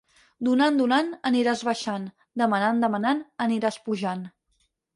Donant, 0.45 0.79
donant, 0.79 1.11
aniràs 1.31 1.61
baixant; 1.67 2.09
demanant, 2.45 2.81
demanant, 2.87 3.23
aniràs 3.47 3.81
pujant. 3.87 4.29